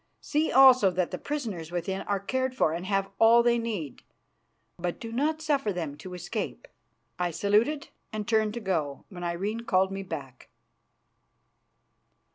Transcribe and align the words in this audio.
See 0.19 0.51
also 0.51 0.89
that 0.89 1.11
the 1.11 1.19
prisoners 1.19 1.69
within 1.69 2.01
are 2.01 2.19
cared 2.19 2.55
for 2.55 2.73
and 2.73 2.87
have 2.87 3.11
all 3.19 3.43
they 3.43 3.59
need, 3.59 4.01
but 4.79 4.99
do 4.99 5.11
not 5.11 5.43
suffer 5.43 5.71
them 5.71 5.95
to 5.97 6.15
escape." 6.15 6.67
I 7.19 7.29
saluted 7.29 7.89
and 8.11 8.27
turned 8.27 8.55
to 8.55 8.59
go, 8.59 9.05
when 9.09 9.23
Irene 9.23 9.59
called 9.59 9.91
me 9.91 10.01
back. 10.01 10.49